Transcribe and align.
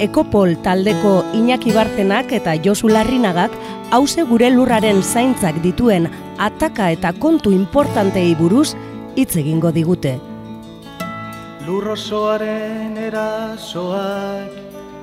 Ekopol 0.00 0.54
taldeko 0.64 1.18
Iñaki 1.36 1.74
Bartenak 1.76 2.30
eta 2.32 2.54
Josu 2.64 2.88
Larrinagak 2.88 3.52
hause 3.92 4.24
gure 4.24 4.48
lurraren 4.48 5.02
zaintzak 5.04 5.58
dituen 5.60 6.08
ataka 6.40 6.86
eta 6.94 7.12
kontu 7.12 7.52
importantei 7.52 8.32
buruz 8.38 8.72
hitz 9.12 9.36
egingo 9.36 9.74
digute. 9.76 10.16
Lurrosoaren 11.66 12.96
erasoak 12.96 14.56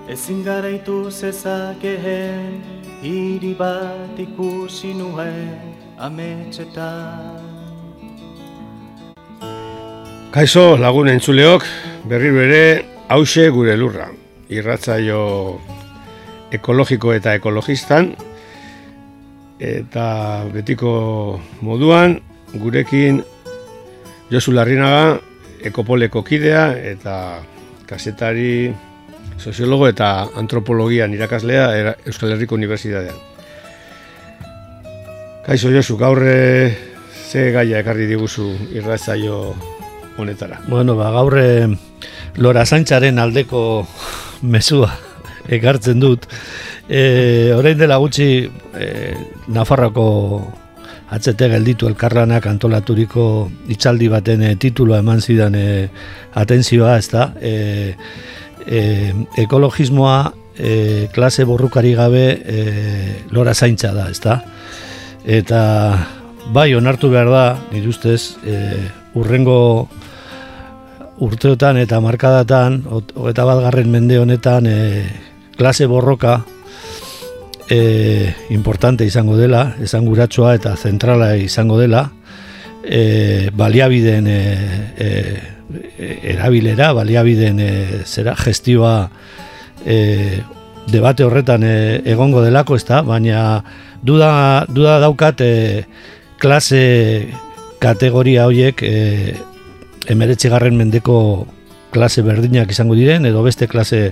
ezin 0.10 0.42
garaitu 0.42 1.12
zezakeen 1.12 2.64
hiri 3.06 3.54
bat 3.54 4.18
ikusi 4.18 4.96
nuen 4.98 5.76
ametxetan. 6.02 7.44
Kaixo 10.34 10.72
lagun 10.82 11.14
entzuleok, 11.14 11.66
berriro 12.10 12.42
ere 12.50 12.64
hause 13.14 13.52
gure 13.54 13.78
lurra. 13.78 14.10
Irratzaio 14.50 15.22
ekologiko 16.56 17.12
eta 17.14 17.34
ekologistan, 17.36 18.14
eta 19.60 20.08
betiko 20.54 20.92
moduan, 21.62 22.20
gurekin 22.56 23.24
Josu 24.32 24.54
Larrinaga, 24.56 25.18
ekopoleko 25.68 26.24
kidea, 26.24 26.70
eta 26.78 27.42
kasetari, 27.88 28.74
soziologo 29.38 29.88
eta 29.88 30.28
antropologian 30.36 31.14
irakaslea 31.14 31.96
Euskal 32.06 32.34
Herriko 32.36 32.56
Unibertsitatean. 32.56 33.18
Kaixo 35.48 35.72
Josu, 35.72 35.96
gaurre 35.98 36.76
ze 37.28 37.52
gaia 37.52 37.80
ekarri 37.80 38.08
diguzu 38.08 38.50
irratzaio 38.76 39.56
honetara. 40.18 40.62
Bueno, 40.68 40.96
ba, 40.96 41.12
gaurre 41.12 41.68
Lora 42.36 42.66
Sancharen 42.66 43.20
aldeko 43.20 43.88
mesua 44.42 44.92
ekartzen 45.58 46.00
dut. 46.00 46.28
E, 46.88 47.52
orain 47.56 47.78
dela 47.78 47.98
gutxi 48.00 48.48
e, 48.48 48.88
Nafarroko 49.52 50.08
HT 51.08 51.48
gelditu 51.54 51.88
elkarlanak 51.88 52.50
antolaturiko 52.50 53.48
itxaldi 53.72 54.10
baten 54.12 54.44
e, 54.44 54.56
titulua 54.60 55.00
eman 55.04 55.22
zidan 55.22 55.56
e, 55.56 55.68
atentzioa, 56.36 56.98
ez 57.00 57.08
da? 57.12 57.30
E, 57.40 57.96
e, 58.68 58.82
ekologismoa 59.44 60.18
e, 60.58 61.08
klase 61.14 61.46
borrukari 61.48 61.94
gabe 61.96 62.26
e, 62.44 62.66
lora 63.32 63.56
zaintza 63.56 63.94
da, 63.96 64.10
ez 64.12 64.20
da? 64.20 64.42
Eta 65.24 65.62
bai, 66.54 66.74
onartu 66.76 67.10
behar 67.12 67.32
da, 67.32 67.46
nire 67.72 67.88
ustez, 67.92 68.38
e, 68.44 68.60
urrengo 69.16 69.88
urteotan 71.24 71.78
eta 71.82 72.00
markadatan, 72.04 72.84
eta 73.30 73.46
bat 73.48 73.64
garren 73.66 73.90
mende 73.92 74.20
honetan, 74.20 74.68
e, 74.70 74.78
klase 75.58 75.88
borroka 75.90 76.42
e, 77.70 78.34
importante 78.54 79.06
izango 79.06 79.38
dela, 79.38 79.76
esanguratsua 79.82 80.56
eta 80.58 80.76
zentrala 80.78 81.36
izango 81.42 81.80
dela, 81.80 82.08
e, 82.84 83.50
baliabideen 83.54 84.28
e, 84.30 84.40
e, 84.98 85.10
erabilera, 86.36 86.94
baliabideen 86.94 87.60
e, 87.60 87.72
zera 88.06 88.36
gestioa 88.38 89.10
e, 89.86 90.40
debate 90.88 91.26
horretan 91.26 91.66
e, 91.66 91.76
egongo 92.06 92.46
delako, 92.46 92.78
ezta, 92.78 93.02
baina 93.02 93.64
duda, 94.06 94.66
duda 94.70 95.00
daukat 95.04 95.42
e, 95.42 95.54
klase 96.38 97.28
kategoria 97.82 98.46
horiek 98.48 98.82
e, 98.86 99.36
emeretxigarren 100.10 100.78
mendeko 100.78 101.48
klase 101.92 102.22
berdinak 102.22 102.72
izango 102.72 102.96
diren, 102.98 103.26
edo 103.26 103.44
beste 103.46 103.68
klase 103.68 104.12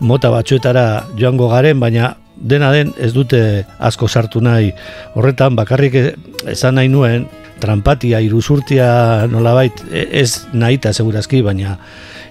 mota 0.00 0.30
batzuetara 0.30 1.06
joango 1.18 1.48
garen, 1.52 1.80
baina 1.80 2.14
dena 2.36 2.70
den 2.72 2.92
ez 3.00 3.12
dute 3.14 3.40
asko 3.78 4.08
sartu 4.08 4.42
nahi. 4.44 4.72
Horretan, 5.16 5.56
bakarrik 5.56 5.96
esan 6.52 6.76
nahi 6.76 6.90
nuen, 6.92 7.26
trampatia, 7.60 8.20
iruzurtia 8.20 9.26
nolabait, 9.32 9.80
e, 9.90 10.06
ez 10.20 10.46
nahi 10.52 10.76
eta 10.80 10.92
segurazki, 10.92 11.40
baina 11.42 11.78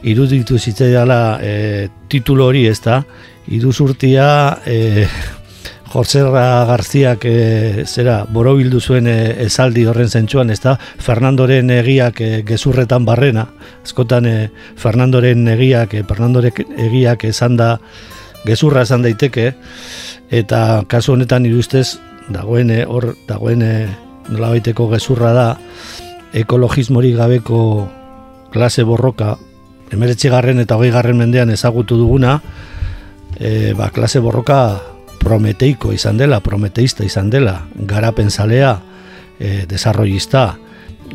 iruditu 0.05 0.59
zitzaiala 0.59 1.39
e, 1.41 1.53
titulo 2.09 2.45
hori 2.51 2.67
ez 2.69 2.77
da, 2.83 3.01
iruzurtia 3.49 4.27
e, 4.65 5.07
Joserra 5.95 6.65
Garziak 6.67 7.23
e, 7.23 7.83
zera 7.87 8.25
borobildu 8.27 8.81
zuen 8.83 9.05
e, 9.07 9.45
esaldi 9.45 9.85
horren 9.87 10.09
zentsuan, 10.11 10.49
ez 10.51 10.59
da 10.59 10.73
Fernandoren 10.75 11.69
egiak 11.71 12.17
e, 12.19 12.29
gezurretan 12.43 13.05
barrena, 13.07 13.45
askotan 13.79 14.25
e, 14.27 14.33
Fernandoren 14.75 15.47
egiak, 15.53 15.93
e, 15.95 16.03
Fernandorek 16.03 16.59
egiak 16.67 17.23
esan 17.29 17.55
da 17.55 17.69
gezurra 18.43 18.83
esan 18.83 19.05
daiteke, 19.07 19.53
eta 20.35 20.59
kasu 20.91 21.13
honetan 21.13 21.47
irustez 21.47 21.93
dagoen 22.27 22.73
hor 22.89 23.13
dagoen 23.29 23.63
nola 23.63 24.49
baiteko 24.51 24.89
gezurra 24.91 25.31
da 25.37 25.45
ekologismori 26.35 27.13
gabeko 27.15 27.61
klase 28.51 28.83
borroka 28.83 29.37
emeretxigarren 29.95 30.59
eta 30.59 30.75
hogei 30.75 30.91
garren 30.91 31.23
mendean 31.23 31.55
ezagutu 31.55 31.95
duguna 31.95 32.41
e, 33.39 33.71
ba, 33.79 33.87
klase 33.95 34.19
borroka 34.19 34.59
prometeiko 35.25 35.93
izan 35.95 36.19
dela, 36.21 36.39
prometeista 36.45 37.05
izan 37.05 37.31
dela, 37.33 37.57
garapen 37.89 38.29
zalea, 38.29 38.75
e, 39.39 39.65
desarrollista, 39.69 40.45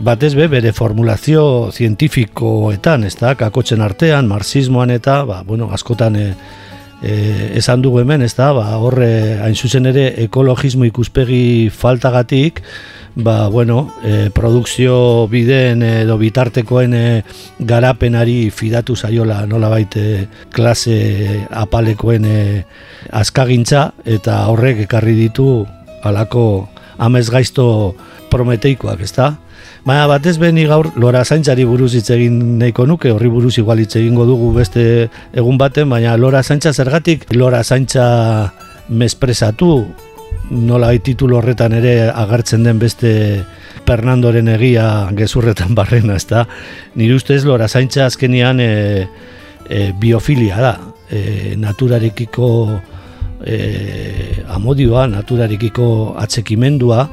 batez 0.01 0.35
be, 0.35 0.49
bere 0.51 0.73
formulazio 0.77 1.45
zientifikoetan, 1.73 3.07
ez 3.07 3.15
da, 3.21 3.35
kakotzen 3.39 3.83
artean, 3.85 4.29
marxismoan 4.31 4.91
eta, 4.95 5.23
ba, 5.29 5.43
bueno, 5.47 5.71
askotan 5.75 6.17
e, 6.19 6.27
e, 7.03 7.15
esan 7.61 7.83
dugu 7.83 8.03
hemen, 8.03 8.23
ez 8.27 8.35
da, 8.39 8.53
ba, 8.57 8.67
horre, 8.79 9.11
hain 9.45 9.55
zuzen 9.57 9.91
ere, 9.91 10.09
ekologismo 10.25 10.87
ikuspegi 10.89 11.71
faltagatik, 11.75 12.63
ba, 13.15 13.49
bueno, 13.49 13.89
e, 14.03 14.31
produkzio 14.35 15.27
bideen 15.31 15.83
edo 15.83 16.17
bitartekoen 16.21 16.95
e, 16.95 17.07
garapenari 17.59 18.51
fidatu 18.55 18.97
zaiola 18.97 19.45
nola 19.51 19.71
baite 19.73 20.29
klase 20.55 21.47
apalekoen 21.51 22.25
e, 22.25 22.41
askagintza 23.13 23.91
eta 24.05 24.47
horrek 24.51 24.85
ekarri 24.87 25.15
ditu 25.19 25.67
alako 26.03 26.69
amez 26.99 27.29
gaizto 27.31 27.95
prometeikoak, 28.31 29.01
ezta? 29.03 29.35
Baina 29.85 30.05
batez 30.07 30.37
beni 30.39 30.67
gaur 30.69 30.91
lora 31.01 31.25
zaintzari 31.25 31.65
buruz 31.65 31.95
hitz 31.97 32.11
egin 32.13 32.59
nahiko 32.61 32.85
nuke, 32.87 33.11
horri 33.15 33.31
buruz 33.33 33.57
igual 33.59 33.81
hitz 33.81 33.95
egingo 33.97 34.27
dugu 34.29 34.53
beste 34.55 34.85
egun 35.33 35.59
baten, 35.59 35.89
baina 35.89 36.17
lora 36.21 36.43
zaintza 36.43 36.73
zergatik 36.73 37.27
lora 37.35 37.63
zaintza 37.65 38.53
mespresatu 38.89 39.73
nola 40.51 40.91
titulu 40.99 41.39
horretan 41.39 41.73
ere 41.79 42.11
agertzen 42.11 42.65
den 42.67 42.79
beste 42.79 43.11
Fernandoren 43.91 44.47
egia 44.53 44.85
gezurretan 45.19 45.75
barrena, 45.79 46.15
ezta? 46.15 46.45
Nire 46.95 47.17
ustez 47.19 47.43
lora 47.45 47.67
zaintza 47.67 48.05
azkenian 48.07 48.61
e, 48.63 48.71
e, 49.67 49.91
biofilia 49.99 50.61
da, 50.63 50.75
e, 51.11 51.57
naturarekiko 51.59 52.51
e, 53.47 54.45
amodioa, 54.49 55.07
naturarekiko 55.11 56.17
atxekimendua, 56.21 57.09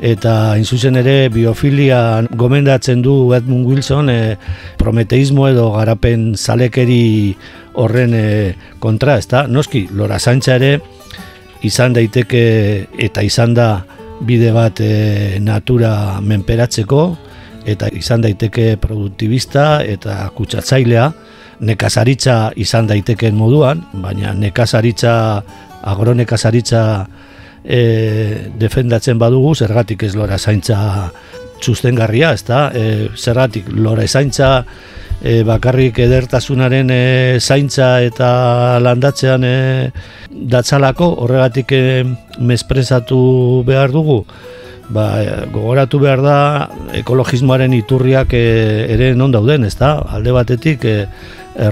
eta 0.00 0.56
inzuzen 0.60 0.98
ere 1.00 1.28
biofilia 1.32 2.26
gomendatzen 2.36 3.00
du 3.02 3.32
Edmund 3.34 3.66
Wilson 3.66 4.10
e, 4.12 4.36
prometeismo 4.76 5.48
edo 5.48 5.70
garapen 5.72 6.34
zalekeri 6.36 7.36
horren 7.80 8.14
e, 8.14 8.26
kontra, 8.78 9.16
ezta? 9.16 9.46
Noski, 9.48 9.86
lora 9.92 10.18
zaintza 10.18 10.56
ere, 10.60 10.76
izan 11.64 11.96
daiteke 11.96 12.42
eta 13.08 13.24
izan 13.24 13.54
da 13.56 13.70
bide 14.26 14.52
bat 14.52 14.80
e, 14.80 15.38
natura 15.40 16.20
menperatzeko 16.20 17.06
eta 17.66 17.88
izan 17.96 18.22
daiteke 18.22 18.76
produktibista 18.80 19.80
eta 19.82 20.28
kutsatzailea 20.36 21.10
nekazaritza 21.60 22.52
izan 22.60 22.86
daitekeen 22.86 23.36
moduan, 23.36 23.80
baina 24.02 24.34
nekazaritza 24.36 25.42
agronekazaritza 25.86 26.82
e, 27.64 27.80
defendatzen 28.58 29.18
badugu, 29.18 29.54
zergatik 29.54 30.06
ez 30.06 30.14
lora 30.18 30.38
zaintza 30.38 31.10
txustengarria, 31.62 32.32
ez 32.36 32.44
da? 32.46 32.68
E, 32.74 33.08
zergatik 33.16 33.70
lora 33.72 34.06
zaintza 34.06 34.50
e, 35.22 35.42
bakarrik 35.46 35.98
edertasunaren 36.04 36.90
e, 36.92 37.00
zaintza 37.40 37.96
eta 38.04 38.78
landatzean 38.82 39.46
e, 39.46 39.56
datzalako, 40.30 41.10
horregatik 41.24 41.72
e, 41.72 41.82
mesprezatu 42.38 43.64
behar 43.66 43.94
dugu, 43.94 44.22
ba, 44.92 45.08
gogoratu 45.52 46.00
behar 46.02 46.22
da 46.22 46.38
ekologismoaren 47.00 47.74
iturriak 47.74 48.34
e, 48.36 48.46
ere 48.94 49.14
non 49.18 49.34
dauden, 49.34 49.66
ez 49.66 49.76
da? 49.78 49.96
Alde 50.18 50.34
batetik 50.36 50.84
e, 50.86 50.98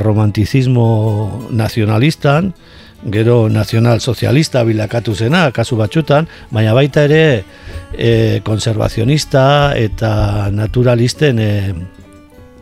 romantizismo 0.01 0.87
nazionalistan, 1.53 2.55
gero 3.13 3.49
nazional-sozialista 3.53 4.63
bilakatu 4.65 5.15
zena, 5.15 5.51
kasu 5.53 5.77
batxutan, 5.77 6.29
baina 6.51 6.75
baita 6.75 7.05
ere 7.05 7.25
e, 7.93 8.41
konservazionista 8.45 9.75
eta 9.77 10.49
naturalisten 10.53 11.39
e, 11.39 11.51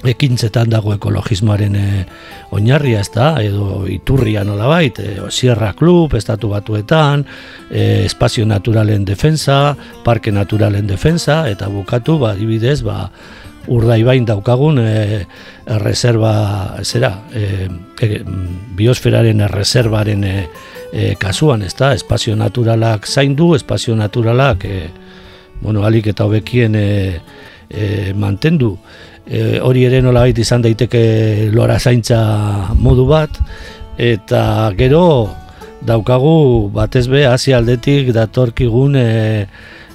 ekintzetan 0.09 0.71
dago 0.73 0.95
ekologismoaren 0.97 1.77
e, 1.79 1.87
oinarria 2.55 3.03
ez 3.05 3.11
da, 3.15 3.29
edo 3.43 3.85
iturria 3.91 4.43
nola 4.45 4.67
bait, 4.71 4.99
e, 4.99 5.15
Sierra 5.31 5.73
Club, 5.79 6.17
Estatu 6.19 6.51
Batuetan, 6.51 7.25
e, 7.71 8.05
Espazio 8.07 8.47
Naturalen 8.47 9.05
Defensa, 9.05 9.77
Parke 10.05 10.33
Naturalen 10.33 10.87
Defensa, 10.91 11.45
eta 11.51 11.71
bukatu, 11.71 12.19
ba, 12.19 12.35
dibidez, 12.35 12.83
ba, 12.83 13.07
urdaibain 13.69 14.25
daukagun 14.27 14.79
e, 14.83 15.27
reserva 15.83 16.79
zera 16.83 17.13
e, 17.35 17.69
e, 18.01 18.23
biosferaren 18.77 19.45
reservaren 19.53 20.25
e, 20.25 20.35
e, 20.93 21.15
kasuan 21.19 21.63
ez 21.63 21.75
da 21.79 21.93
espazio 21.95 22.35
naturalak 22.37 23.07
zaindu 23.07 23.55
espazio 23.55 23.95
naturalak 23.97 24.65
e, 24.65 24.83
bueno, 25.63 25.85
alik 25.87 26.09
eta 26.11 26.27
hobekien 26.27 26.75
e, 26.75 27.21
e, 27.71 28.13
mantendu. 28.15 28.77
E, 29.23 29.61
hori 29.63 29.85
ere 29.87 30.01
nola 30.03 30.27
izan 30.27 30.63
daiteke 30.63 31.51
lora 31.55 31.79
zaintza 31.79 32.75
modu 32.75 33.07
bat 33.07 33.39
eta 33.97 34.73
gero 34.77 35.31
daukagu 35.87 36.71
batez 36.75 37.07
be 37.09 37.25
hasi 37.27 37.53
aldetik 37.55 38.11
datorkigun 38.13 38.97
e, 38.97 39.47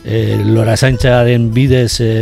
e, 0.05 0.37
lora 0.45 0.77
zaintzaren 0.77 1.51
bidez 1.51 1.99
e, 1.99 2.13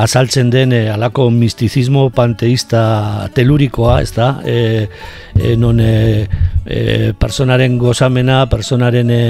azaltzen 0.00 0.50
den 0.50 0.72
e, 0.72 0.88
alako 0.90 1.28
mistizismo 1.30 2.08
panteista 2.14 3.28
telurikoa, 3.36 4.00
ez 4.00 4.12
da? 4.16 4.30
E, 4.44 4.88
e, 5.36 5.56
non 5.60 5.80
e, 5.80 6.26
e, 6.64 7.12
personaren 7.18 7.76
gozamena, 7.78 8.46
personaren 8.50 9.10
e, 9.12 9.22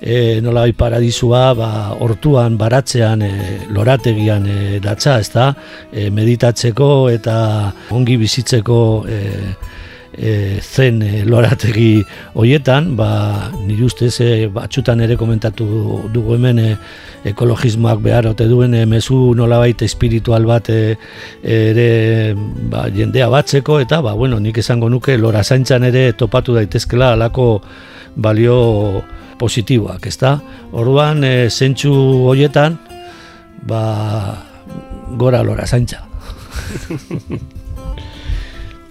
e, 0.00 0.18
nola 0.42 0.66
bai 0.66 0.74
paradisua, 0.74 1.42
ba, 1.54 1.70
hortuan, 1.98 2.58
baratzean, 2.58 3.22
e, 3.22 3.32
lorategian 3.74 4.46
e, 4.46 4.58
datza, 4.82 5.18
ez 5.22 5.30
da? 5.34 5.52
E, 5.92 6.08
meditatzeko 6.10 6.92
eta 7.14 7.38
ongi 7.94 8.18
bizitzeko 8.18 8.80
e, 9.06 9.22
e, 10.18 10.58
zen 10.60 11.02
e, 11.02 11.24
lorategi 11.24 12.02
hoietan, 12.34 12.96
ba, 12.98 13.50
nire 13.64 13.86
ustez 13.86 14.20
e, 14.20 14.46
batxutan 14.52 15.00
ere 15.04 15.16
komentatu 15.16 15.66
dugu 16.12 16.34
hemen 16.36 16.58
e, 16.58 16.72
ekologismoak 17.30 18.02
behar 18.02 18.26
ote 18.32 18.48
duen 18.50 18.74
e, 18.74 18.84
mezu 18.86 19.34
nolabait 19.38 19.82
espiritual 19.86 20.46
bat 20.48 20.70
e, 20.74 20.96
ere 21.42 22.34
ba, 22.70 22.88
jendea 22.94 23.30
batzeko 23.32 23.78
eta 23.84 24.02
ba, 24.04 24.16
bueno, 24.18 24.40
nik 24.42 24.58
esango 24.58 24.90
nuke 24.90 25.16
lora 25.18 25.44
zaintzan 25.44 25.86
ere 25.88 26.12
topatu 26.18 26.54
daitezkela 26.58 27.12
alako 27.14 27.48
balio 28.16 29.04
positiboak, 29.38 30.06
ezta? 30.10 30.40
Orduan, 30.74 31.22
e, 31.24 31.48
zentsu 31.48 31.92
hoietan, 32.26 32.78
ba, 33.70 33.82
gora 35.16 35.42
lora 35.46 35.66
zaintza. 35.66 36.02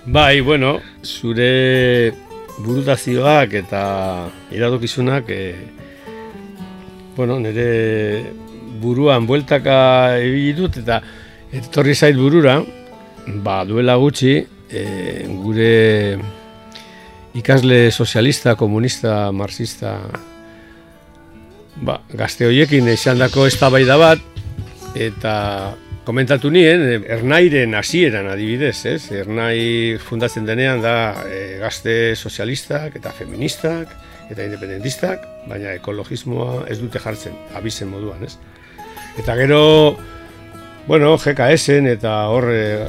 Bai, 0.08 0.40
bueno, 0.40 0.80
zure 1.08 2.12
burutazioak 2.60 3.54
eta 3.62 3.82
iradokizunak 4.52 5.30
e, 5.30 5.42
bueno, 7.16 7.40
nire 7.40 8.34
buruan 8.82 9.26
bueltaka 9.26 9.78
ebili 10.20 10.54
dut 10.58 10.78
eta 10.84 11.00
etorri 11.56 11.96
zait 11.96 12.18
burura, 12.18 12.60
ba, 13.44 13.64
duela 13.66 13.96
gutxi, 13.98 14.36
e, 14.70 14.84
gure 15.42 16.20
ikasle 17.38 17.92
sozialista, 17.92 18.56
komunista, 18.60 19.32
marxista, 19.32 19.96
ba, 21.82 22.00
gazte 22.14 22.48
horiekin 22.50 22.90
izan 22.92 23.22
dako 23.22 23.48
eztabaida 23.50 23.98
bat, 24.02 24.24
eta 24.98 25.34
komentatu 26.08 26.50
nien, 26.50 26.82
eh, 26.88 27.00
Ernairen 27.18 27.76
hasieran 27.76 28.30
adibidez, 28.32 28.78
ez? 28.88 29.10
Ernai 29.12 29.98
fundatzen 30.00 30.46
denean 30.48 30.80
da 30.80 30.94
e, 31.28 31.58
gazte 31.60 32.16
sozialistak 32.16 32.96
eta 32.96 33.12
feministak 33.12 33.92
eta 34.32 34.46
independentistak, 34.46 35.26
baina 35.48 35.74
ekologismoa 35.76 36.64
ez 36.72 36.78
dute 36.80 37.02
jartzen, 37.04 37.36
abizen 37.60 37.92
moduan, 37.92 38.24
ez? 38.24 38.38
Eta 39.20 39.36
gero, 39.40 39.60
bueno, 40.88 41.18
GKSen 41.20 41.92
eta 41.92 42.16
hor 42.32 42.50
eh, 42.56 42.88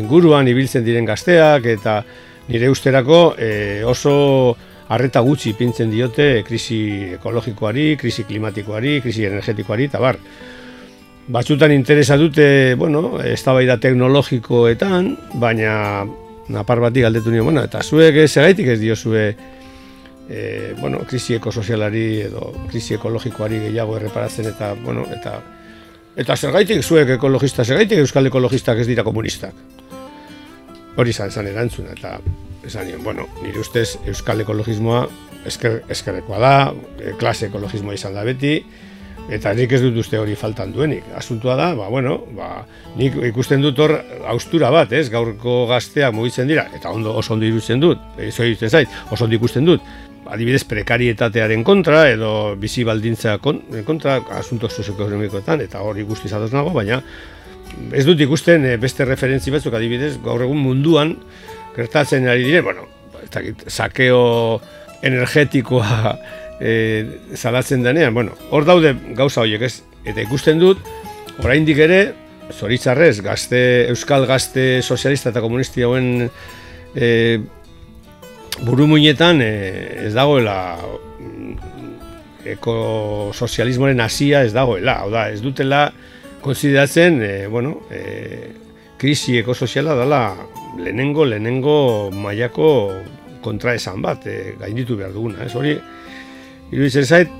inguruan 0.00 0.48
ibiltzen 0.48 0.84
diren 0.88 1.04
gazteak 1.04 1.68
eta 1.76 2.00
nire 2.48 2.68
usterako 2.72 3.20
oso 3.88 4.16
harreta 4.92 5.20
gutxi 5.24 5.54
pintzen 5.56 5.92
diote 5.92 6.42
krisi 6.44 7.14
ekologikoari, 7.16 7.94
krisi 8.00 8.24
klimatikoari, 8.28 8.98
krisi 9.04 9.24
energetikoari, 9.28 9.88
eta 9.92 10.00
bar 10.00 10.20
batzutan 11.28 11.72
interesa 11.72 12.16
dute, 12.16 12.74
bueno, 12.76 13.20
eztabaida 13.24 13.78
teknologikoetan, 13.80 15.14
baina 15.40 16.04
napar 16.52 16.80
batik 16.80 17.06
galdetu 17.06 17.32
nio, 17.32 17.44
bueno, 17.44 17.64
eta 17.64 17.82
zuek 17.82 18.18
ez 18.24 18.36
egaitik 18.36 18.68
ez 18.74 18.78
diozue 18.80 19.24
e, 20.28 20.74
bueno, 20.80 21.00
krisi 21.08 21.36
ekosozialari 21.38 22.06
edo 22.28 22.52
krisi 22.68 22.98
ekologikoari 22.98 23.62
gehiago 23.68 23.96
erreparatzen 23.96 24.50
eta, 24.52 24.74
bueno, 24.84 25.06
eta 25.12 25.38
eta 26.20 26.36
zergaitik 26.36 26.84
zuek 26.84 27.16
ekologista, 27.16 27.64
zergaitik 27.64 27.98
euskal 28.04 28.28
ekologistak 28.28 28.78
ez 28.78 28.86
dira 28.86 29.02
komunistak. 29.02 29.54
Hori 30.94 31.10
izan 31.10 31.32
esan 31.32 31.48
erantzuna, 31.50 31.96
eta 31.96 32.18
esan 32.64 32.86
nien, 32.86 33.02
bueno, 33.02 33.26
nire 33.42 33.58
ustez 33.58 33.96
euskal 34.06 34.44
ekologismoa 34.44 35.06
esker, 35.48 35.80
eskerrekoa 35.90 36.38
da, 36.38 36.56
e, 37.00 37.16
klase 37.18 37.48
ekologismoa 37.48 37.96
izan 37.96 38.14
da 38.14 38.22
beti, 38.28 38.58
Eta 39.32 39.54
nik 39.56 39.72
ez 39.72 39.80
dut 39.80 39.96
uste 40.02 40.18
hori 40.20 40.34
faltan 40.36 40.72
duenik. 40.74 41.06
Asuntua 41.16 41.54
da, 41.56 41.70
ba, 41.76 41.88
bueno, 41.88 42.18
ba, 42.36 42.66
nik 42.98 43.16
ikusten 43.30 43.62
dut 43.64 43.78
hor 43.80 43.94
austura 44.28 44.68
bat, 44.74 44.92
ez, 44.92 45.06
gaurko 45.12 45.62
gazteak 45.70 46.12
mugitzen 46.12 46.50
dira, 46.50 46.66
eta 46.76 46.92
ondo 46.92 47.14
oso 47.16 47.32
ondo 47.32 47.48
irutzen 47.48 47.80
dut, 47.80 48.02
ez 48.20 48.34
hori 48.40 48.56
zait, 48.68 48.90
oso 49.10 49.24
ondo 49.24 49.38
ikusten 49.38 49.64
dut, 49.64 49.80
adibidez 50.28 50.64
prekarietatearen 50.68 51.64
kontra, 51.64 52.04
edo 52.12 52.54
bizi 52.60 52.84
baldintza 52.84 53.38
kontra, 53.40 54.18
asunto 54.36 54.68
sozioekonomikoetan, 54.68 55.64
eta 55.64 55.80
hori 55.80 56.04
guzti 56.04 56.28
zadoz 56.28 56.52
nago, 56.52 56.76
baina 56.76 57.00
ez 57.92 58.04
dut 58.06 58.20
ikusten 58.20 58.64
eh, 58.68 58.76
beste 58.80 59.06
referentzi 59.08 59.52
batzuk. 59.54 59.74
Adibidez, 59.74 60.14
gaur 60.24 60.44
egun 60.44 60.60
munduan, 60.62 61.16
gertatzen 61.76 62.28
ari 62.30 62.46
dire, 62.46 62.62
bueno, 62.62 62.86
sakeo 63.66 64.60
energetikoa 65.04 66.14
e, 66.60 67.06
zalatzen 67.34 67.82
denean, 67.82 68.14
bueno, 68.14 68.36
hor 68.50 68.66
daude 68.68 68.94
gauza 69.16 69.42
horiek 69.42 69.66
ez, 69.66 69.74
eta 70.04 70.22
ikusten 70.22 70.60
dut, 70.62 70.82
oraindik 71.42 71.80
ere, 71.82 72.00
zoritzarrez, 72.52 73.20
gazte, 73.24 73.60
euskal 73.88 74.26
gazte 74.28 74.82
sozialista 74.82 75.32
eta 75.32 75.42
komunisti 75.44 75.84
hauen 75.84 76.28
e, 76.94 77.40
buru 78.62 78.86
muinetan 78.90 79.40
e, 79.42 79.52
ez 80.06 80.12
dagoela 80.14 80.58
mm, 81.18 81.54
ekosozialismoaren 82.54 84.02
hasia 84.04 84.44
ez 84.44 84.52
dagoela, 84.54 85.00
hau 85.02 85.10
da, 85.14 85.28
ez 85.32 85.40
dutela 85.42 85.88
konsideratzen, 86.44 87.22
e, 87.24 87.32
bueno, 87.48 87.78
e, 87.90 88.52
krisi 89.00 89.38
ekosoziala 89.40 89.96
dela 89.96 90.22
lehenengo, 90.78 91.24
lehenengo 91.24 92.10
mailako 92.12 92.68
kontraesan 93.44 94.04
bat, 94.04 94.26
e, 94.28 94.54
gainditu 94.60 94.98
behar 95.00 95.14
duguna, 95.16 95.44
ez? 95.46 95.54
Hori, 95.56 95.74
iruditzen 96.72 97.04
zait, 97.04 97.32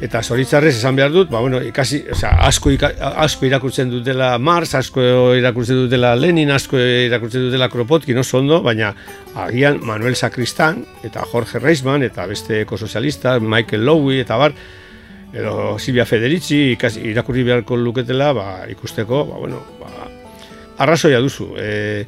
eta 0.00 0.22
zoritzarrez 0.24 0.72
esan 0.78 0.96
behar 0.96 1.12
dut, 1.12 1.28
ba, 1.30 1.42
bueno, 1.44 1.60
ikasi, 1.64 2.00
oza, 2.14 2.30
asko, 2.46 2.72
asko 3.20 3.46
irakurtzen 3.46 3.90
dutela 3.92 4.32
Mars, 4.40 4.72
asko 4.78 5.02
irakurtzen 5.36 5.82
dutela 5.82 6.14
Lenin, 6.16 6.50
asko 6.54 6.80
irakurtzen 6.80 7.48
dutela 7.48 7.68
Kropotkin, 7.72 8.18
oso 8.22 8.38
ondo, 8.40 8.62
baina 8.64 8.94
agian 9.44 9.80
Manuel 9.84 10.16
Sakristan, 10.16 10.82
eta 11.04 11.26
Jorge 11.28 11.60
Reisman, 11.60 12.02
eta 12.06 12.24
beste 12.30 12.62
ekosozialista, 12.64 13.36
Michael 13.40 13.84
Lowy, 13.84 14.22
eta 14.24 14.40
bar, 14.40 14.56
edo 15.36 15.76
Silvia 15.78 16.08
Federici, 16.08 16.72
ikasi, 16.78 17.04
irakurri 17.12 17.44
beharko 17.46 17.76
luketela, 17.76 18.32
ba, 18.32 18.48
ikusteko, 18.72 19.26
ba, 19.28 19.44
bueno, 19.44 19.60
ba, 19.82 20.08
arrazoia 20.80 21.20
duzu. 21.20 21.52
E, 21.60 22.06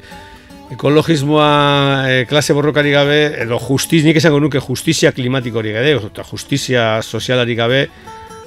ekologismoa 0.73 2.09
e, 2.09 2.25
klase 2.29 2.53
borrokari 2.53 2.91
gabe, 2.93 3.19
edo 3.43 3.59
justiz, 3.61 4.03
nik 4.05 4.17
esango 4.19 4.39
nuke 4.43 4.61
justizia 4.63 5.13
klimatiko 5.15 5.61
hori 5.61 5.73
gabe, 5.75 5.95
eta 6.09 6.25
justizia 6.27 6.85
sozialari 7.01 7.55
gabe, 7.55 7.81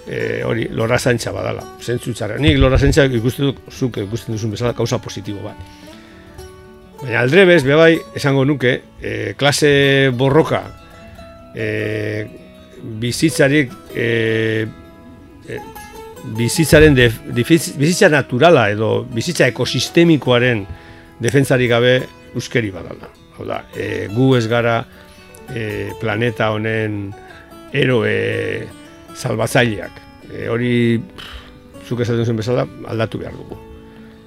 e, 0.06 0.42
hori, 0.46 0.68
lorra 0.76 0.98
zaintza 0.98 1.32
badala, 1.34 1.64
zentzu 1.82 2.14
txarra. 2.14 2.38
Nik 2.42 2.58
lorra 2.62 2.78
zaintza 2.78 3.06
ikusten 3.06 3.50
dut, 3.50 3.60
zuk 3.72 4.00
ikusten 4.02 4.36
duzun 4.36 4.54
bezala, 4.54 4.74
kauza 4.76 4.98
positibo 5.02 5.44
bat. 5.46 5.60
Baina 7.02 7.20
aldrebez, 7.22 7.60
bebai, 7.66 7.92
esango 8.16 8.46
nuke, 8.48 8.80
e, 9.00 9.34
klase 9.38 10.10
borroka, 10.16 10.64
e, 11.54 12.26
bizitzarik, 13.02 13.72
e, 13.94 14.66
e, 15.46 15.60
bizitzaren, 16.36 16.96
de, 16.96 17.10
bizitza 17.36 18.08
naturala 18.10 18.66
edo 18.72 19.04
bizitza 19.14 19.46
ekosistemikoaren 19.52 20.64
defentzari 21.20 21.68
gabe 21.68 21.98
euskeri 22.34 22.72
badala. 22.74 23.10
Hau 23.36 23.46
da, 23.48 23.62
e, 23.76 24.08
gu 24.12 24.32
ez 24.36 24.46
gara 24.48 24.80
e, 25.52 25.92
planeta 26.00 26.50
honen 26.54 27.12
eroe 27.76 28.66
salbatzaileak. 29.16 30.02
E, 30.32 30.48
hori, 30.52 30.74
zuk 31.86 32.02
esaten 32.02 32.26
zen 32.26 32.42
bezala, 32.42 32.66
aldatu 32.88 33.22
behar 33.22 33.36
dugu 33.36 33.66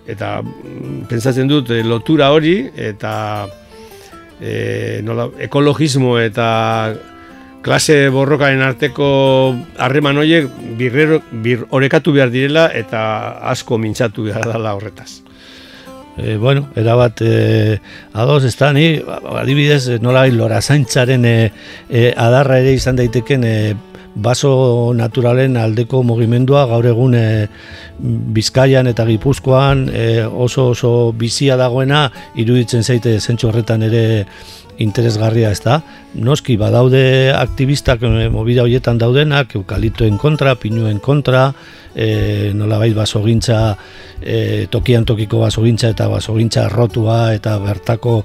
eta 0.09 0.39
mm, 0.41 1.05
pentsatzen 1.09 1.49
dut 1.49 1.69
e, 1.73 1.83
lotura 1.85 2.31
hori 2.33 2.57
eta 2.89 3.13
e, 4.41 5.01
nola, 5.05 5.29
ekologismo 5.45 6.17
eta 6.21 6.49
klase 7.65 8.07
borrokaren 8.13 8.63
arteko 8.63 9.09
harreman 9.77 10.21
horiek 10.21 10.47
bir 10.79 11.65
orekatu 11.75 12.15
behar 12.15 12.31
direla 12.33 12.69
eta 12.73 13.01
asko 13.51 13.77
mintzatu 13.77 14.29
behar 14.29 14.47
dela 14.47 14.73
horretaz. 14.77 15.21
E, 16.19 16.37
bueno, 16.37 16.69
era 16.75 16.95
bat 16.95 17.21
e, 17.21 17.79
ados 18.13 18.43
ez 18.43 18.55
da, 18.59 18.73
ni 18.73 18.99
adibidez 19.39 19.99
nola 20.01 20.25
lora 20.27 20.61
zaintzaren 20.61 21.25
e, 21.25 21.51
e, 21.89 22.13
adarra 22.15 22.59
ere 22.59 22.73
izan 22.77 22.99
daiteken 22.99 23.43
e, 23.43 23.55
baso 24.15 24.91
naturalen 24.95 25.57
aldeko 25.57 26.01
mugimendua 26.03 26.65
gaur 26.69 26.85
egun 26.85 27.15
e, 27.15 27.25
Bizkaian 27.99 28.87
eta 28.87 29.05
Gipuzkoan 29.07 29.87
e, 29.93 30.23
oso 30.23 30.69
oso 30.73 31.11
bizia 31.11 31.57
dagoena 31.59 32.07
iruditzen 32.35 32.83
zaite 32.83 33.19
zentsu 33.19 33.49
horretan 33.49 33.83
ere 33.87 34.25
interesgarria 34.79 35.51
ez 35.51 35.61
da. 35.63 35.79
Noski 36.15 36.57
badaude 36.57 37.31
aktivistak 37.35 38.03
e, 38.07 38.29
mobida 38.33 38.63
horietan 38.65 38.99
daudenak, 39.01 39.55
eukalitoen 39.59 40.17
kontra, 40.17 40.55
pinuen 40.59 40.99
kontra, 41.03 41.49
e, 41.95 42.51
nolabait 42.55 42.95
basogintza 42.95 43.59
e, 44.21 44.67
tokian 44.71 45.05
tokiko 45.05 45.43
basogintza 45.43 45.91
eta 45.93 46.09
basogintza 46.11 46.67
rotua 46.71 47.33
eta 47.35 47.57
bertako 47.63 48.21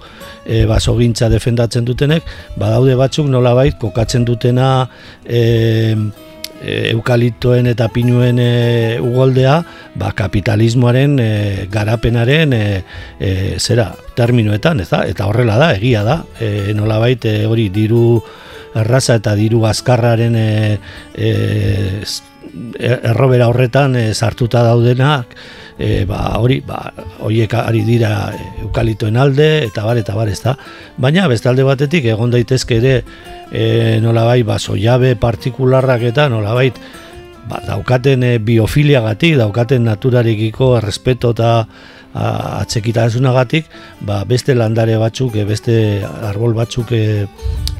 e, 0.46 0.64
basogintza 0.70 1.30
defendatzen 1.32 1.84
dutenek, 1.84 2.28
badaude 2.60 2.96
batzuk 2.98 3.28
nolabait 3.30 3.78
kokatzen 3.80 4.24
dutena 4.24 4.86
e, 5.24 5.42
eukalitoen 6.64 7.68
eta 7.70 7.88
pinuen 7.92 8.38
e, 8.40 8.98
ugoldea 9.02 9.58
ba, 10.00 10.12
kapitalismoaren 10.16 11.18
e, 11.20 11.30
garapenaren 11.72 12.52
e, 12.56 12.64
e, 13.18 13.30
zera 13.58 13.90
terminoetan, 14.16 14.80
ez 14.80 14.88
da? 14.90 15.04
eta 15.08 15.28
horrela 15.30 15.58
da, 15.60 15.72
egia 15.76 16.04
da, 16.06 16.22
e, 16.40 16.72
nolabait 16.76 17.24
e, 17.28 17.36
hori 17.46 17.68
diru 17.74 18.22
erraza 18.74 19.18
eta 19.20 19.34
diru 19.38 19.64
azkarraren 19.68 20.36
e, 20.38 20.78
e, 21.14 21.32
errobera 22.78 23.48
horretan 23.50 23.96
e, 23.96 24.06
sartuta 24.14 24.62
daudenak 24.66 25.36
e, 25.78 26.04
ba, 26.04 26.38
hori, 26.38 26.60
ba, 26.66 26.92
horiek 27.24 27.54
ari 27.58 27.82
dira 27.86 28.32
eukalitoen 28.62 29.16
alde 29.16 29.48
eta 29.66 29.84
bar 29.86 29.98
eta 29.98 30.14
bar 30.14 30.30
ez 30.30 30.40
da 30.42 30.56
baina 30.98 31.26
bestalde 31.28 31.64
batetik 31.66 32.06
egon 32.12 32.34
daitezke 32.34 32.78
ere 32.78 32.94
e, 33.50 34.00
nolabai 34.02 34.42
ba, 34.46 34.58
soiabe 34.58 35.14
partikularrak 35.20 36.06
eta 36.12 36.28
nolabait 36.28 36.78
ba, 37.48 37.60
daukaten 37.66 38.22
e, 38.22 38.38
biofiliagatik 38.38 39.36
daukaten 39.40 39.84
naturarekiko 39.88 40.76
errespeto 40.78 41.34
eta 41.36 41.66
atxekitasunagatik 42.14 43.66
ba, 44.06 44.22
beste 44.24 44.54
landare 44.54 44.96
batzuk, 45.02 45.34
e, 45.34 45.44
beste 45.44 45.76
arbol 46.04 46.54
batzuk 46.54 46.92
e, 46.94 47.26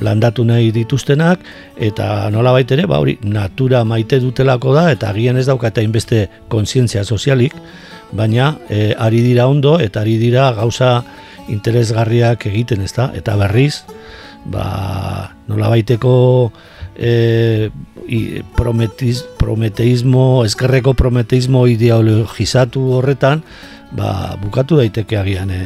landatu 0.02 0.44
nahi 0.44 0.73
dituztenak 0.75 1.44
eta 1.78 2.28
nola 2.35 2.59
ere, 2.61 2.87
ba, 2.87 2.99
hori, 2.99 3.18
natura 3.23 3.85
maite 3.85 4.18
dutelako 4.21 4.75
da 4.75 4.90
eta 4.90 5.11
agian 5.11 5.37
ez 5.37 5.47
daukata 5.47 5.83
inbeste 5.83 6.28
kontzientzia 6.49 7.04
sozialik, 7.04 7.54
baina 8.12 8.56
e, 8.68 8.94
ari 8.99 9.23
dira 9.23 9.47
ondo 9.47 9.78
eta 9.78 10.00
ari 10.00 10.18
dira 10.18 10.50
gauza 10.52 11.04
interesgarriak 11.49 12.47
egiten 12.47 12.80
ez 12.80 12.92
da, 12.92 13.12
eta 13.14 13.37
berriz, 13.37 13.85
ba, 14.44 15.30
nola 15.47 15.68
baiteko 15.68 16.50
e, 16.96 17.70
prometiz, 18.56 19.22
prometeismo, 19.38 20.44
eskerreko 20.44 20.94
prometeismo 20.94 21.66
ideologizatu 21.70 22.82
horretan, 22.98 23.44
ba, 23.94 24.36
bukatu 24.40 24.78
daiteke 24.80 25.18
agian 25.18 25.50
e, 25.54 25.62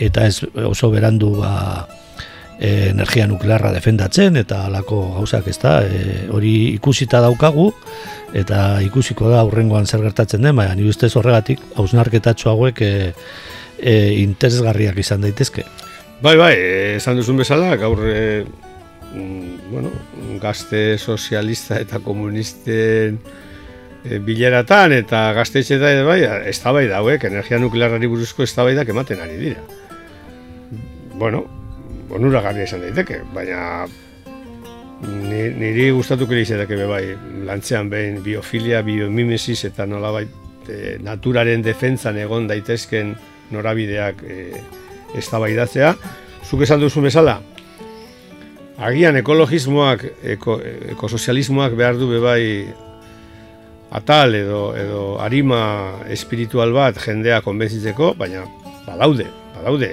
eta 0.00 0.26
ez 0.26 0.40
oso 0.66 0.90
berandu 0.92 1.36
ba, 1.40 1.86
e, 2.60 2.90
energia 2.90 3.26
nuklearra 3.26 3.72
defendatzen 3.74 4.36
eta 4.40 4.64
alako 4.68 5.00
gauzak 5.18 5.48
ez 5.50 5.58
da 5.62 5.80
e, 5.84 6.26
hori 6.32 6.74
ikusita 6.76 7.22
daukagu 7.24 7.70
eta 8.36 8.80
ikusiko 8.86 9.30
da 9.32 9.40
aurrengoan 9.42 9.86
zer 9.86 10.04
gertatzen 10.04 10.42
den 10.46 10.56
baina 10.56 10.76
ni 10.78 10.86
ustez 10.88 11.14
horregatik 11.16 11.62
hausnarketatxo 11.76 12.52
hauek 12.52 12.82
e, 12.82 12.92
e, 13.78 13.94
interesgarriak 14.22 14.98
izan 15.00 15.24
daitezke. 15.24 15.64
Bai, 16.20 16.36
bai, 16.36 16.52
esan 16.98 17.16
duzun 17.16 17.38
bezala, 17.40 17.72
gaur 17.80 18.02
e, 18.04 18.44
bueno, 19.12 19.90
gazte 20.40 20.98
sozialista 20.98 21.80
eta 21.80 21.98
komunisten 22.04 23.18
e, 24.04 24.18
bileratan 24.18 24.94
eta 24.94 25.30
gaztetxeta 25.36 25.92
edo 25.92 26.06
bai, 26.08 26.20
ez 26.46 26.58
da 26.62 26.72
bai 26.72 26.86
dauek, 26.90 27.24
energia 27.30 27.58
nuklearari 27.58 28.10
buruzko 28.10 28.44
ez 28.44 28.54
da 28.54 28.64
bai 28.64 28.76
ematen 28.78 29.20
ari 29.20 29.36
dira. 29.36 29.60
Bueno, 31.18 31.44
onura 32.10 32.40
garria 32.40 32.64
esan 32.64 32.80
daiteke, 32.86 33.22
baina 33.34 33.86
niri 35.00 35.90
gustatuko 35.96 36.34
izateke 36.34 36.76
be 36.76 36.86
bai, 36.86 37.04
lantzean 37.46 37.90
behin 37.90 38.22
biofilia, 38.22 38.82
biomimesis 38.82 39.64
eta 39.64 39.86
nola 39.86 40.10
bai, 40.10 40.26
e, 40.68 40.96
naturaren 41.02 41.62
defentzan 41.62 42.18
egon 42.18 42.46
daitezken 42.48 43.14
norabideak 43.50 44.22
e, 44.22 44.50
ez 45.16 45.26
da 45.30 45.40
bai 45.42 45.54
datzea. 45.56 45.94
Zuk 46.44 46.62
esan 46.64 46.80
duzu 46.80 47.02
bezala, 47.04 47.40
agian 48.80 49.18
ekologismoak, 49.20 50.04
eko, 50.36 50.56
ekosozialismoak 50.94 51.76
behar 51.76 51.98
du 52.00 52.08
be 52.10 52.20
bai 52.22 52.44
atal 53.90 54.34
edo 54.38 54.62
edo 54.78 55.02
arima 55.20 55.62
espiritual 56.08 56.72
bat 56.72 56.98
jendea 57.02 57.40
konbentzitzeko, 57.44 58.14
baina 58.18 58.44
badaude, 58.86 59.26
badaude. 59.56 59.90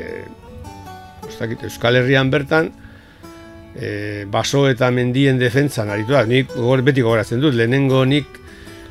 Ustakit, 1.27 1.65
Euskal 1.67 1.99
Herrian 1.99 2.31
bertan 2.31 2.71
e, 3.75 4.25
baso 4.31 4.65
eta 4.69 4.89
mendien 4.93 5.39
defentsan 5.41 5.91
aritu 5.91 6.15
da. 6.15 6.23
Nik 6.29 6.53
gogor, 6.55 6.85
beti 6.85 7.03
gogoratzen 7.05 7.43
dut, 7.43 7.57
lehenengo 7.57 8.05
nik 8.07 8.39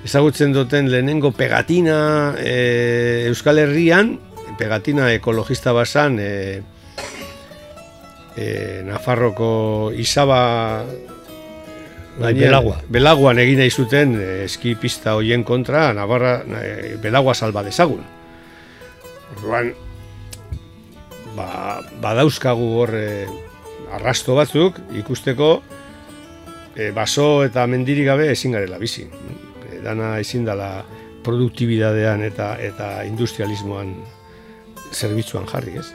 ezagutzen 0.06 0.52
duten 0.54 0.90
lehenengo 0.92 1.32
pegatina 1.34 1.98
e, 2.38 3.26
Euskal 3.30 3.62
Herrian, 3.64 4.16
pegatina 4.58 5.10
ekologista 5.14 5.72
basan 5.76 6.20
e, 6.20 6.30
e, 8.36 8.82
Nafarroko 8.86 9.92
Izaba 9.96 10.84
Bai, 12.16 12.32
belagua. 12.32 12.78
Belaguan 12.88 13.38
egin 13.42 13.58
nahi 13.60 13.70
zuten 13.70 14.14
eh, 14.16 14.44
eski 14.46 14.72
pista 14.80 15.12
hoien 15.18 15.42
kontra, 15.44 15.90
Navarra, 15.92 16.38
eh, 16.62 16.94
belagua 17.02 17.34
salba 17.36 17.60
dezagun. 17.66 18.00
Orduan, 19.34 19.74
ba, 21.36 21.82
badauzkagu 22.00 22.70
hor 22.80 22.94
eh, 22.96 23.26
arrasto 23.98 24.36
batzuk 24.38 24.80
ikusteko 24.96 25.50
eh, 26.74 26.90
baso 26.96 27.44
eta 27.44 27.66
mendiri 27.68 28.06
gabe 28.08 28.30
ezin 28.32 28.56
garela 28.56 28.80
bizi. 28.80 29.04
Eh, 29.68 29.82
dana 29.84 30.16
ezin 30.22 30.48
dela 30.48 30.70
produktibidadean 31.26 32.24
eta 32.24 32.54
eta 32.62 32.90
industrialismoan 33.04 33.92
zerbitzuan 34.94 35.44
jarri, 35.52 35.76
ez? 35.82 35.90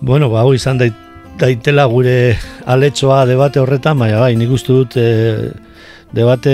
Bueno, 0.00 0.28
ba, 0.28 0.44
izan 0.54 0.78
dait, 0.78 0.94
daitela 1.40 1.86
gure 1.88 2.36
aletxoa 2.68 3.24
debate 3.26 3.60
horretan, 3.60 3.98
baina 3.98 4.20
bai, 4.20 4.34
nik 4.36 4.52
uste 4.52 4.72
dut 4.72 4.96
e, 5.00 5.50
debate 6.12 6.52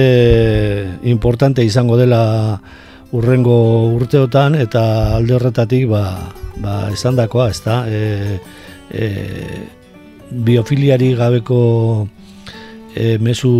importante 1.10 1.64
izango 1.64 1.98
dela 1.98 2.60
urrengo 3.12 3.92
urteotan 3.92 4.56
eta 4.56 5.16
alde 5.18 5.36
horretatik 5.36 5.88
ba, 5.90 6.04
ba 6.62 6.76
esan 6.94 7.18
dakoa, 7.18 7.50
ez 7.50 7.60
da, 7.64 7.82
e, 7.86 8.38
e, 8.90 9.10
biofiliari 10.30 11.12
gabeko 11.18 11.60
e, 12.94 13.18
mesu 13.18 13.52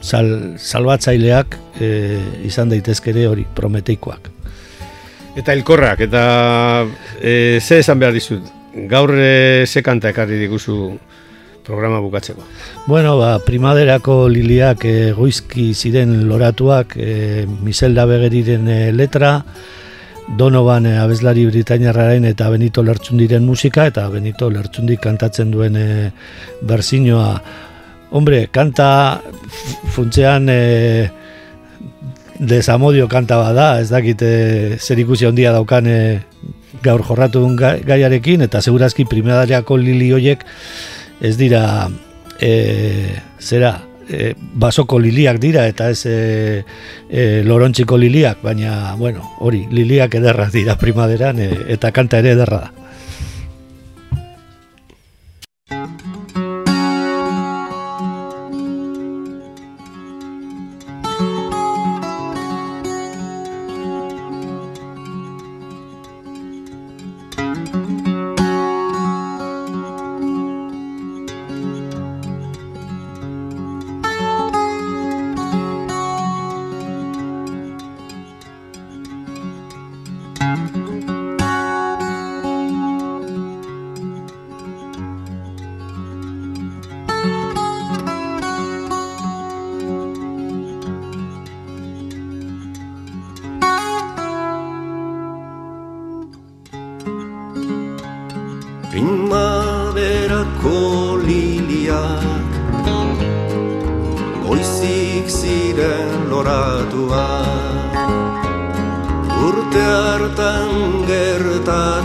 sal, 0.00 0.56
salbatzaileak 0.56 1.60
e, 1.80 1.92
izan 2.48 2.72
daitezkere 2.72 3.28
hori 3.28 3.46
prometeikoak. 3.54 4.32
Eta 5.36 5.52
elkorrak, 5.52 6.00
eta 6.08 6.22
e, 7.20 7.60
ze 7.60 7.82
esan 7.84 8.00
behar 8.00 8.16
dizut? 8.16 8.55
Gaur 8.76 9.12
e, 9.16 9.64
ze 9.66 9.82
kanta 9.82 10.12
ekarri 10.12 10.38
diguzu 10.38 10.98
programa 11.66 12.00
bukatzeko. 12.00 12.44
Bueno, 12.86 13.16
ba, 13.18 13.38
primaderako 13.42 14.26
liliak 14.30 14.84
e, 14.86 14.94
goizki 15.16 15.72
ziren 15.74 16.28
loratuak 16.28 16.94
e, 16.96 17.46
Miselda 17.66 18.06
Begeriren 18.06 18.68
e, 18.70 18.78
letra, 18.94 19.40
Donovan 20.38 20.86
e, 20.86 20.96
abeslari 21.02 21.46
britainiarraren 21.48 22.26
eta 22.30 22.50
Benito 22.52 22.84
Lertxundiren 22.86 23.44
musika 23.46 23.86
eta 23.90 24.06
Benito 24.12 24.50
Lertxundik 24.50 25.02
kantatzen 25.02 25.50
duen 25.54 25.78
e, 25.80 25.88
berzinoa. 26.62 27.32
Hombre, 28.14 28.44
kanta 28.54 28.88
funtzean 29.94 30.46
e, 30.52 30.60
desamodio 32.38 33.08
kanta 33.08 33.40
bada, 33.40 33.80
ez 33.80 33.88
dakit 33.90 34.22
zer 34.78 34.98
ikusi 35.02 35.26
handia 35.26 35.54
daukan 35.56 35.88
gaur 36.86 37.04
jorratu 37.04 37.42
duen 37.42 37.56
gaiarekin 37.58 38.46
eta 38.46 38.62
segurazki 38.62 39.04
primadariako 39.10 39.76
lili 39.82 40.12
hoiek 40.14 40.46
ez 41.20 41.36
dira 41.36 41.62
e, 42.40 42.52
zera 43.40 43.76
e, 44.08 44.34
basoko 44.36 44.98
liliak 44.98 45.38
dira 45.42 45.66
eta 45.68 45.90
ez 45.90 46.06
e, 46.06 46.64
e, 47.10 47.42
lorontziko 47.44 47.98
liliak, 47.98 48.42
baina, 48.42 48.94
bueno, 48.96 49.24
hori, 49.40 49.66
liliak 49.70 50.14
ederra 50.20 50.48
dira 50.52 50.76
primaderan 50.80 51.40
e, 51.40 51.50
eta 51.76 51.92
kanta 51.92 52.22
ere 52.22 52.36
ederra 52.36 52.66
da. 52.66 52.85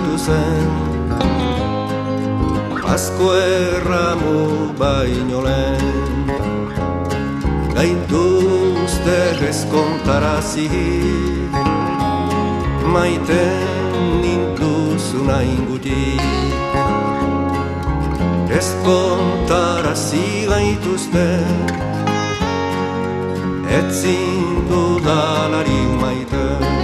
sartu 0.01 0.17
zen. 0.17 0.67
Asko 2.93 3.27
erramu 3.35 4.73
baino 4.79 5.41
lehen. 5.41 6.27
Gaitu 7.75 8.23
uste 8.83 9.19
gezkontarazi 9.39 10.67
Maiten 12.93 13.91
nintuzuna 14.21 15.37
inguti. 15.43 16.03
Gezkontarazi 18.49 20.25
gaituzte. 20.49 21.27
Etzin 23.79 24.67
dudalari 24.67 25.81
maiten. 26.01 26.80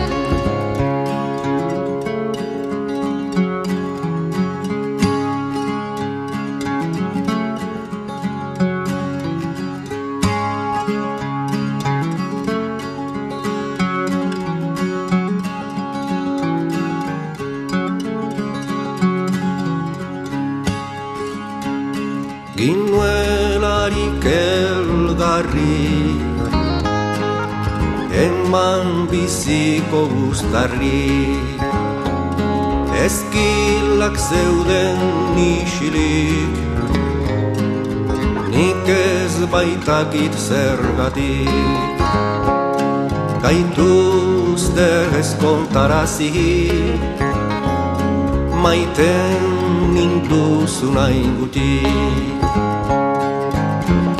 Biziko 29.12 30.08
guztarri 30.08 31.38
Ezkilak 33.06 34.17
zeuden 34.17 34.99
nisilik 35.36 36.56
Nik 38.49 38.88
ez 38.88 39.36
baitakit 39.51 40.34
zergatik 40.34 41.99
Gaituzte 43.43 44.89
ezkontarazi 45.19 46.32
Maiten 48.63 49.45
nintuzuna 49.93 51.10
ingutik 51.10 52.37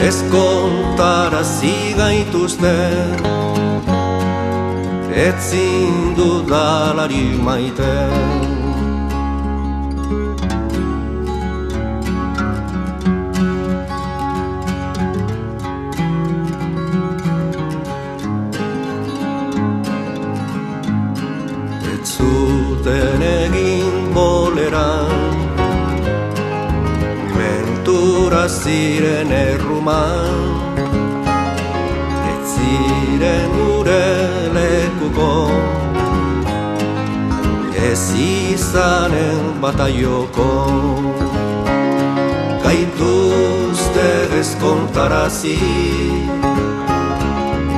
Ezkontarazi 0.08 1.74
gaituzte 1.98 2.76
etzin 5.26 5.98
dudalari 6.16 7.26
maite 7.48 7.92
ziren 28.48 29.32
erruman 29.32 30.40
ziren 32.54 33.52
gure 33.58 34.06
lekuko. 34.56 35.32
Ez 37.88 38.14
izanen 38.14 39.62
bataioko 39.62 40.48
Gaituzte 42.64 44.08
ezkontarazi 44.40 45.60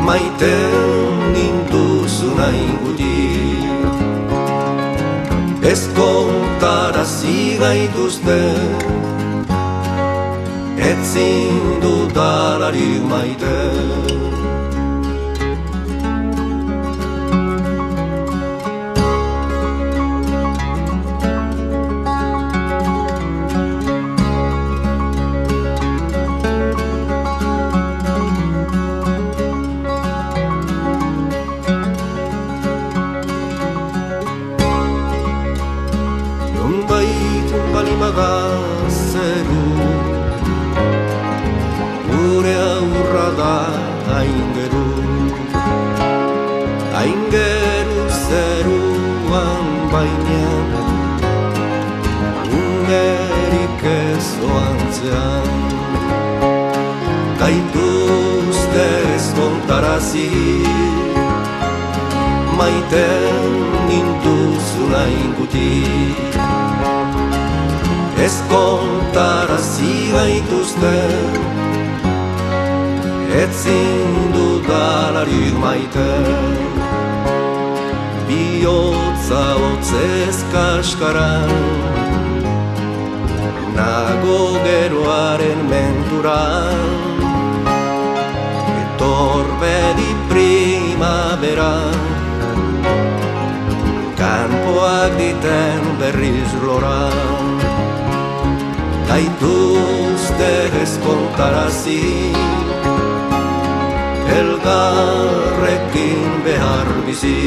Maiten 0.07 1.19
nintuzuna 1.35 2.47
inguti 2.63 3.19
Ezkontarazi 5.73 7.37
gaituzte 7.59 8.39
Etzin 10.89 11.81
dudalari 11.81 12.97
maiten 13.09 14.08
kontarazi 70.39 70.79
gaituzte 70.79 70.95
Ez 73.41 73.63
zindu 73.63 74.61
dalarik 74.67 75.55
maiten 75.59 76.57
Bi 78.27 78.61
bihotza 78.61 79.43
hotzez 79.59 80.43
kaskaran 80.51 81.49
Nago 83.75 84.59
geroaren 84.65 85.61
menturan. 85.69 86.81
Etorbedi 88.83 90.11
primavera. 90.27 91.75
Kanpoak 94.19 95.15
diten 95.15 95.81
berriz 96.01 96.51
loran 96.61 97.48
Gaituzte 99.09 100.49
ezkontarazi 100.81 102.01
Elgarrekin 104.37 106.27
behar 106.45 106.89
bizi 107.07 107.39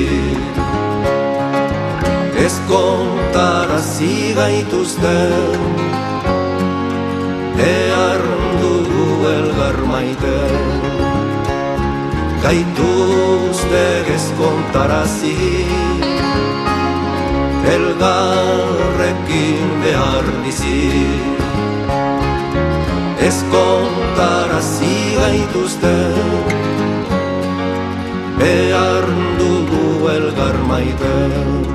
Ezkontarazi 2.46 4.16
gaituzte 4.38 5.18
Behar 7.61 8.22
dugu 8.62 9.07
elgar 9.35 9.79
maite 9.92 10.40
Gaituzte 12.42 13.85
ezkontarazi 14.16 15.38
Elgarrekin 17.77 19.70
behar 19.87 20.27
bizi 20.42 21.41
Ez 23.32 23.40
kontarazi 23.52 24.96
gaituzte. 25.16 25.92
Behar 28.38 29.06
dugu 29.38 29.84
elgar 30.16 30.58
maite 30.68 31.71